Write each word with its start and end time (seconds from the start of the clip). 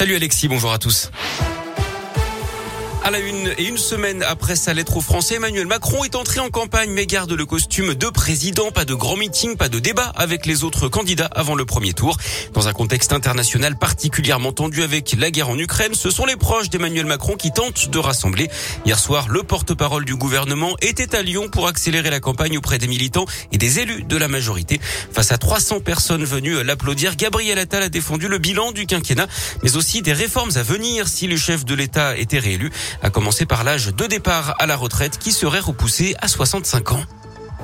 Salut 0.00 0.14
Alexis, 0.14 0.46
bonjour 0.46 0.70
à 0.72 0.78
tous. 0.78 1.10
À 3.04 3.10
la 3.10 3.20
une 3.20 3.54
et 3.56 3.64
une 3.64 3.78
semaine 3.78 4.22
après 4.24 4.56
sa 4.56 4.74
lettre 4.74 4.96
aux 4.96 5.00
Français, 5.00 5.36
Emmanuel 5.36 5.66
Macron 5.66 6.04
est 6.04 6.16
entré 6.16 6.40
en 6.40 6.50
campagne 6.50 6.90
mais 6.90 7.06
garde 7.06 7.32
le 7.32 7.46
costume 7.46 7.94
de 7.94 8.08
président. 8.08 8.70
Pas 8.70 8.84
de 8.84 8.92
grand 8.92 9.16
meeting, 9.16 9.56
pas 9.56 9.68
de 9.68 9.78
débat 9.78 10.12
avec 10.16 10.44
les 10.44 10.64
autres 10.64 10.88
candidats 10.88 11.30
avant 11.34 11.54
le 11.54 11.64
premier 11.64 11.94
tour. 11.94 12.16
Dans 12.52 12.66
un 12.68 12.72
contexte 12.72 13.12
international 13.12 13.78
particulièrement 13.78 14.52
tendu 14.52 14.82
avec 14.82 15.14
la 15.16 15.30
guerre 15.30 15.48
en 15.48 15.58
Ukraine, 15.58 15.94
ce 15.94 16.10
sont 16.10 16.26
les 16.26 16.36
proches 16.36 16.70
d'Emmanuel 16.70 17.06
Macron 17.06 17.36
qui 17.36 17.52
tentent 17.52 17.88
de 17.88 17.98
rassembler. 17.98 18.50
Hier 18.84 18.98
soir, 18.98 19.28
le 19.28 19.42
porte-parole 19.42 20.04
du 20.04 20.16
gouvernement 20.16 20.76
était 20.82 21.14
à 21.14 21.22
Lyon 21.22 21.48
pour 21.48 21.68
accélérer 21.68 22.10
la 22.10 22.20
campagne 22.20 22.58
auprès 22.58 22.78
des 22.78 22.88
militants 22.88 23.26
et 23.52 23.58
des 23.58 23.78
élus 23.78 24.02
de 24.02 24.16
la 24.16 24.28
majorité. 24.28 24.80
Face 25.12 25.30
à 25.30 25.38
300 25.38 25.80
personnes 25.80 26.24
venues 26.24 26.62
l'applaudir, 26.64 27.16
Gabriel 27.16 27.58
Attal 27.58 27.84
a 27.84 27.88
défendu 27.88 28.28
le 28.28 28.38
bilan 28.38 28.72
du 28.72 28.86
quinquennat, 28.86 29.28
mais 29.62 29.76
aussi 29.76 30.02
des 30.02 30.12
réformes 30.12 30.50
à 30.56 30.62
venir 30.62 31.08
si 31.08 31.26
le 31.28 31.36
chef 31.36 31.64
de 31.64 31.74
l'État 31.74 32.16
était 32.16 32.40
réélu 32.40 32.70
à 33.02 33.10
commencer 33.10 33.46
par 33.46 33.64
l'âge 33.64 33.94
de 33.94 34.06
départ 34.06 34.54
à 34.58 34.66
la 34.66 34.76
retraite 34.76 35.18
qui 35.18 35.32
serait 35.32 35.60
repoussé 35.60 36.14
à 36.20 36.28
65 36.28 36.92
ans. 36.92 37.04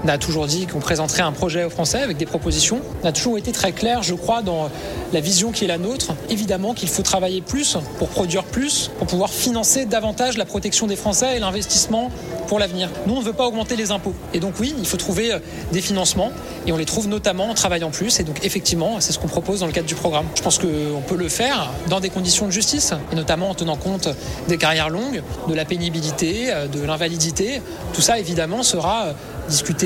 On 0.04 0.08
a 0.08 0.18
toujours 0.18 0.46
dit 0.46 0.66
qu'on 0.66 0.80
présenterait 0.80 1.22
un 1.22 1.32
projet 1.32 1.64
aux 1.64 1.70
Français 1.70 2.02
avec 2.02 2.18
des 2.18 2.26
propositions. 2.26 2.82
On 3.02 3.06
a 3.06 3.12
toujours 3.12 3.38
été 3.38 3.52
très 3.52 3.72
clair, 3.72 4.02
je 4.02 4.12
crois, 4.12 4.42
dans 4.42 4.68
la 5.14 5.20
vision 5.20 5.50
qui 5.50 5.64
est 5.64 5.68
la 5.68 5.78
nôtre. 5.78 6.12
Évidemment 6.28 6.74
qu'il 6.74 6.90
faut 6.90 7.02
travailler 7.02 7.40
plus 7.40 7.78
pour 7.98 8.08
produire 8.08 8.44
plus, 8.44 8.90
pour 8.98 9.06
pouvoir 9.06 9.30
financer 9.30 9.86
davantage 9.86 10.36
la 10.36 10.44
protection 10.44 10.86
des 10.86 10.96
Français 10.96 11.38
et 11.38 11.40
l'investissement 11.40 12.10
pour 12.48 12.58
l'avenir. 12.58 12.90
Nous, 13.06 13.14
on 13.14 13.20
ne 13.20 13.24
veut 13.24 13.32
pas 13.32 13.46
augmenter 13.46 13.76
les 13.76 13.92
impôts. 13.92 14.12
Et 14.34 14.40
donc 14.40 14.54
oui, 14.60 14.74
il 14.78 14.86
faut 14.86 14.98
trouver 14.98 15.32
euh, 15.32 15.38
des 15.72 15.80
financements 15.80 16.30
et 16.66 16.72
on 16.72 16.76
les 16.76 16.84
trouve 16.84 17.08
notamment 17.08 17.48
en 17.48 17.54
travaillant 17.54 17.90
plus. 17.90 18.20
Et 18.20 18.24
donc 18.24 18.44
effectivement, 18.44 19.00
c'est 19.00 19.12
ce 19.12 19.18
qu'on 19.18 19.28
propose 19.28 19.60
dans 19.60 19.66
le 19.66 19.72
cadre 19.72 19.88
du 19.88 19.94
programme. 19.94 20.26
Je 20.34 20.42
pense 20.42 20.58
qu'on 20.58 21.02
peut 21.06 21.16
le 21.16 21.30
faire 21.30 21.70
dans 21.88 22.00
des 22.00 22.10
conditions 22.10 22.44
de 22.44 22.52
justice 22.52 22.92
et 23.10 23.16
notamment 23.16 23.48
en 23.48 23.54
tenant 23.54 23.76
compte 23.76 24.08
des 24.48 24.58
carrières 24.58 24.90
longues, 24.90 25.22
de 25.48 25.54
la 25.54 25.64
pénibilité, 25.64 26.52
euh, 26.52 26.66
de 26.66 26.82
l'invalidité. 26.82 27.62
Tout 27.94 28.02
ça, 28.02 28.18
évidemment, 28.18 28.62
sera 28.62 29.06
euh, 29.06 29.12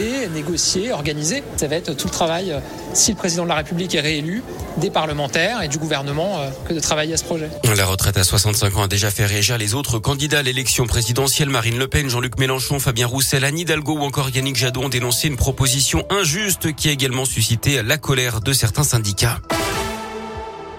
discuté, 0.08 0.28
négocié, 0.28 0.92
organisé. 0.92 1.42
Ça 1.56 1.66
va 1.68 1.76
être 1.76 1.94
tout 1.94 2.06
le 2.06 2.12
travail, 2.12 2.54
si 2.94 3.12
le 3.12 3.16
président 3.16 3.44
de 3.44 3.48
la 3.48 3.56
République 3.56 3.94
est 3.94 4.00
réélu, 4.00 4.42
des 4.78 4.90
parlementaires 4.90 5.62
et 5.62 5.68
du 5.68 5.78
gouvernement 5.78 6.38
que 6.68 6.74
de 6.74 6.80
travailler 6.80 7.14
à 7.14 7.16
ce 7.16 7.24
projet. 7.24 7.50
La 7.76 7.86
retraite 7.86 8.16
à 8.16 8.24
65 8.24 8.76
ans 8.76 8.82
a 8.82 8.88
déjà 8.88 9.10
fait 9.10 9.26
réagir 9.26 9.58
les 9.58 9.74
autres 9.74 9.98
candidats 9.98 10.40
à 10.40 10.42
l'élection 10.42 10.86
présidentielle. 10.86 11.50
Marine 11.50 11.78
Le 11.78 11.88
Pen, 11.88 12.08
Jean-Luc 12.08 12.38
Mélenchon, 12.38 12.78
Fabien 12.78 13.06
Roussel, 13.06 13.44
Anne 13.44 13.58
Hidalgo 13.58 13.98
ou 13.98 14.02
encore 14.02 14.30
Yannick 14.30 14.56
Jadot 14.56 14.82
ont 14.82 14.88
dénoncé 14.88 15.28
une 15.28 15.36
proposition 15.36 16.04
injuste 16.10 16.74
qui 16.74 16.88
a 16.88 16.92
également 16.92 17.24
suscité 17.24 17.82
la 17.82 17.98
colère 17.98 18.40
de 18.40 18.52
certains 18.52 18.84
syndicats. 18.84 19.40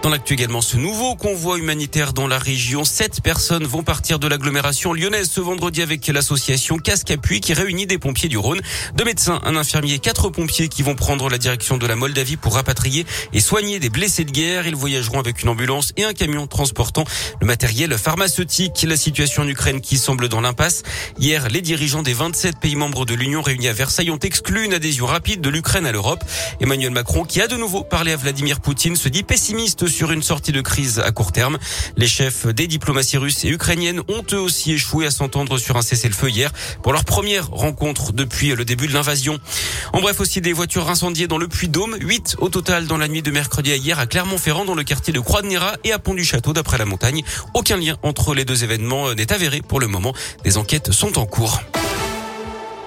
Dans 0.02 0.08
l'actu 0.08 0.32
également, 0.32 0.62
ce 0.62 0.78
nouveau 0.78 1.14
convoi 1.14 1.58
humanitaire 1.58 2.14
dans 2.14 2.26
la 2.26 2.38
région. 2.38 2.84
Sept 2.84 3.20
personnes 3.20 3.66
vont 3.66 3.82
partir 3.82 4.18
de 4.18 4.26
l'agglomération 4.26 4.94
lyonnaise 4.94 5.28
ce 5.30 5.42
vendredi 5.42 5.82
avec 5.82 6.06
l'association 6.06 6.78
Casque 6.78 7.10
Appui 7.10 7.40
qui 7.40 7.52
réunit 7.52 7.86
des 7.86 7.98
pompiers 7.98 8.30
du 8.30 8.38
Rhône, 8.38 8.62
deux 8.94 9.04
médecins, 9.04 9.42
un 9.44 9.56
infirmier, 9.56 9.98
quatre 9.98 10.30
pompiers 10.30 10.68
qui 10.68 10.82
vont 10.82 10.94
prendre 10.94 11.28
la 11.28 11.36
direction 11.36 11.76
de 11.76 11.86
la 11.86 11.96
Moldavie 11.96 12.38
pour 12.38 12.54
rapatrier 12.54 13.04
et 13.34 13.40
soigner 13.40 13.78
des 13.78 13.90
blessés 13.90 14.24
de 14.24 14.30
guerre. 14.30 14.66
Ils 14.66 14.74
voyageront 14.74 15.20
avec 15.20 15.42
une 15.42 15.50
ambulance 15.50 15.92
et 15.98 16.04
un 16.04 16.14
camion 16.14 16.46
transportant 16.46 17.04
le 17.42 17.46
matériel 17.46 17.98
pharmaceutique. 17.98 18.82
La 18.88 18.96
situation 18.96 19.42
en 19.42 19.48
Ukraine 19.48 19.82
qui 19.82 19.98
semble 19.98 20.30
dans 20.30 20.40
l'impasse. 20.40 20.82
Hier, 21.18 21.50
les 21.50 21.60
dirigeants 21.60 22.02
des 22.02 22.14
27 22.14 22.58
pays 22.58 22.74
membres 22.74 23.04
de 23.04 23.12
l'Union 23.12 23.42
réunis 23.42 23.68
à 23.68 23.74
Versailles 23.74 24.10
ont 24.10 24.18
exclu 24.18 24.64
une 24.64 24.72
adhésion 24.72 25.04
rapide 25.04 25.42
de 25.42 25.50
l'Ukraine 25.50 25.84
à 25.84 25.92
l'Europe. 25.92 26.24
Emmanuel 26.62 26.90
Macron, 26.90 27.24
qui 27.24 27.42
a 27.42 27.48
de 27.48 27.56
nouveau 27.56 27.84
parlé 27.84 28.12
à 28.12 28.16
Vladimir 28.16 28.60
Poutine, 28.60 28.96
se 28.96 29.10
dit 29.10 29.24
pessimiste 29.24 29.89
sur 29.90 30.12
une 30.12 30.22
sortie 30.22 30.52
de 30.52 30.60
crise 30.60 30.98
à 31.00 31.10
court 31.10 31.32
terme. 31.32 31.58
Les 31.96 32.08
chefs 32.08 32.46
des 32.46 32.66
diplomaties 32.66 33.18
russes 33.18 33.44
et 33.44 33.48
ukrainiennes 33.48 34.00
ont 34.08 34.24
eux 34.32 34.40
aussi 34.40 34.72
échoué 34.72 35.06
à 35.06 35.10
s'entendre 35.10 35.58
sur 35.58 35.76
un 35.76 35.82
cessez-le-feu 35.82 36.30
hier 36.30 36.52
pour 36.82 36.92
leur 36.92 37.04
première 37.04 37.48
rencontre 37.48 38.12
depuis 38.12 38.54
le 38.54 38.64
début 38.64 38.86
de 38.86 38.94
l'invasion. 38.94 39.38
En 39.92 40.00
bref, 40.00 40.20
aussi 40.20 40.40
des 40.40 40.52
voitures 40.52 40.88
incendiées 40.88 41.26
dans 41.26 41.38
le 41.38 41.48
Puy-Dôme, 41.48 41.96
8 42.00 42.36
au 42.38 42.48
total 42.48 42.86
dans 42.86 42.96
la 42.96 43.08
nuit 43.08 43.22
de 43.22 43.30
mercredi 43.30 43.72
à 43.72 43.76
hier 43.76 43.98
à 43.98 44.06
Clermont-Ferrand 44.06 44.64
dans 44.64 44.74
le 44.74 44.84
quartier 44.84 45.12
de 45.12 45.20
Croix-de-Néra 45.20 45.74
et 45.84 45.92
à 45.92 45.98
Pont-du-Château 45.98 46.52
d'après 46.52 46.78
la 46.78 46.84
montagne. 46.84 47.22
Aucun 47.54 47.76
lien 47.76 47.96
entre 48.02 48.34
les 48.34 48.44
deux 48.44 48.64
événements 48.64 49.12
n'est 49.14 49.32
avéré 49.32 49.60
pour 49.60 49.80
le 49.80 49.86
moment. 49.86 50.14
Des 50.44 50.56
enquêtes 50.56 50.92
sont 50.92 51.18
en 51.18 51.26
cours. 51.26 51.60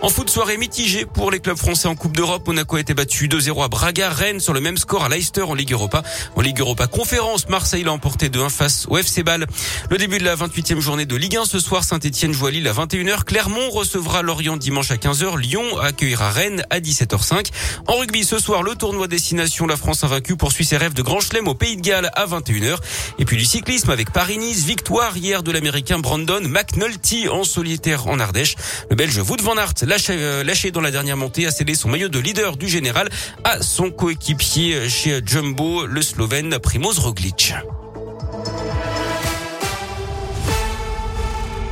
En 0.03 0.09
foot, 0.09 0.29
soirée 0.29 0.57
mitigée 0.57 1.05
pour 1.05 1.31
les 1.31 1.39
clubs 1.39 1.55
français 1.55 1.87
en 1.87 1.95
Coupe 1.95 2.13
d'Europe. 2.13 2.45
Monaco 2.45 2.75
a 2.75 2.81
été 2.81 2.93
battu 2.93 3.29
2-0 3.29 3.63
à 3.63 3.69
Braga. 3.69 4.09
Rennes 4.09 4.41
sur 4.41 4.51
le 4.51 4.59
même 4.59 4.75
score 4.75 5.05
à 5.05 5.07
Leicester 5.07 5.43
en 5.43 5.53
Ligue 5.53 5.71
Europa. 5.71 6.03
En 6.35 6.41
Ligue 6.41 6.59
Europa 6.59 6.87
Conférence, 6.87 7.47
Marseille 7.47 7.85
l'a 7.85 7.93
emporté 7.93 8.27
2-1 8.27 8.49
face 8.49 8.85
au 8.89 8.97
FC 8.97 9.23
Bâle. 9.23 9.47
Le 9.89 9.97
début 9.97 10.17
de 10.17 10.25
la 10.25 10.35
28e 10.35 10.81
journée 10.81 11.05
de 11.05 11.15
Ligue 11.15 11.37
1 11.37 11.45
ce 11.45 11.57
soir. 11.57 11.85
Saint-Etienne 11.85 12.33
joue 12.33 12.47
à 12.47 12.51
Lille 12.51 12.67
à 12.67 12.73
21h. 12.73 13.23
Clermont 13.23 13.69
recevra 13.69 14.23
Lorient 14.23 14.57
dimanche 14.57 14.91
à 14.91 14.97
15h. 14.97 15.39
Lyon 15.39 15.79
accueillera 15.79 16.31
Rennes 16.31 16.65
à 16.69 16.81
17h05. 16.81 17.51
En 17.87 17.93
rugby 17.93 18.25
ce 18.25 18.39
soir, 18.39 18.61
le 18.61 18.75
tournoi 18.75 19.07
destination 19.07 19.67
La 19.67 19.77
France 19.77 20.03
invaincue 20.03 20.35
poursuit 20.35 20.65
ses 20.65 20.75
rêves 20.75 20.95
de 20.95 21.01
Grand 21.01 21.21
Chelem 21.21 21.47
au 21.47 21.55
Pays 21.55 21.77
de 21.77 21.81
Galles 21.81 22.11
à 22.13 22.25
21h. 22.25 22.75
Et 23.19 23.23
puis 23.23 23.37
du 23.37 23.45
cyclisme 23.45 23.89
avec 23.89 24.11
Paris-Nice. 24.11 24.65
Victoire 24.65 25.15
hier 25.15 25.43
de 25.43 25.51
l'Américain 25.53 25.99
Brandon 25.99 26.41
McNulty 26.41 27.29
en 27.29 27.45
solitaire 27.45 28.07
en 28.07 28.19
Ardèche. 28.19 28.57
Le 28.89 28.97
Belge 28.97 29.17
Wout 29.19 29.41
van 29.41 29.55
Aert 29.55 29.75
euh, 30.09 30.43
lâché, 30.43 30.71
dans 30.71 30.81
la 30.81 30.91
dernière 30.91 31.17
montée, 31.17 31.45
a 31.45 31.51
cédé 31.51 31.75
son 31.75 31.89
maillot 31.89 32.09
de 32.09 32.19
leader 32.19 32.57
du 32.57 32.67
général 32.67 33.09
à 33.43 33.61
son 33.61 33.91
coéquipier 33.91 34.89
chez 34.89 35.21
Jumbo, 35.25 35.85
le 35.85 36.01
Slovène 36.01 36.57
Primoz 36.59 36.99
Roglic. 36.99 37.53